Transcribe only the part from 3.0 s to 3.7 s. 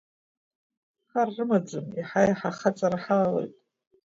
ҳалалоит.